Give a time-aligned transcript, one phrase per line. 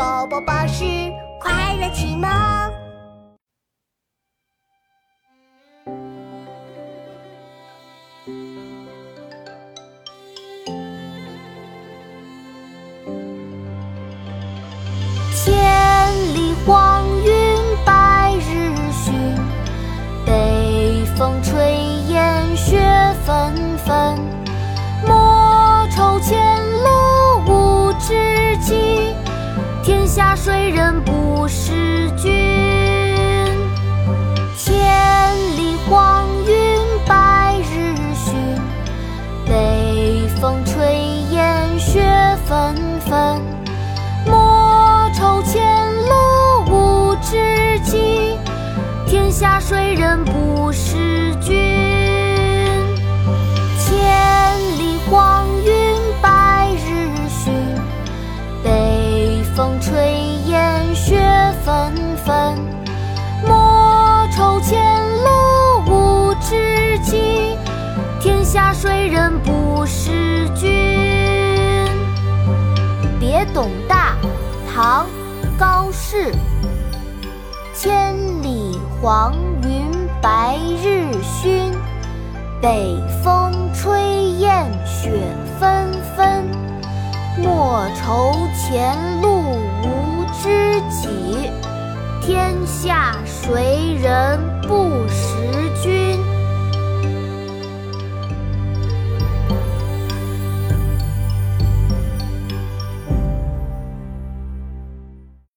[0.00, 0.82] 宝宝巴士
[1.38, 2.79] 快乐启蒙。
[30.20, 32.30] 天下谁人不识君？
[34.54, 34.76] 千
[35.56, 38.34] 里黄云白日曛，
[39.46, 40.94] 北风吹
[41.30, 42.02] 雁雪
[42.44, 43.40] 纷纷。
[44.26, 48.36] 莫愁前路无知己，
[49.06, 51.99] 天下谁人不识君？
[68.52, 70.68] 下谁人不识君？
[73.20, 74.16] 别董大，
[74.74, 75.06] 唐·
[75.56, 76.34] 高适。
[77.72, 78.12] 千
[78.42, 79.86] 里黄云
[80.20, 81.72] 白日曛，
[82.60, 84.02] 北风吹
[84.40, 85.12] 雁雪
[85.60, 86.44] 纷纷。
[87.40, 89.42] 莫愁前路
[89.84, 91.52] 无知己，
[92.20, 95.36] 天下谁人不识
[95.80, 95.99] 君